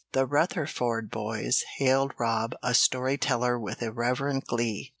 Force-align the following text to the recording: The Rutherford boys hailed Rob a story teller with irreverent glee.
The 0.13 0.25
Rutherford 0.25 1.11
boys 1.11 1.63
hailed 1.77 2.13
Rob 2.17 2.55
a 2.63 2.73
story 2.73 3.19
teller 3.19 3.59
with 3.59 3.83
irreverent 3.83 4.45
glee. 4.47 4.89